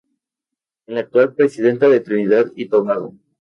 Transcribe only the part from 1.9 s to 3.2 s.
Trinidad y Tobago.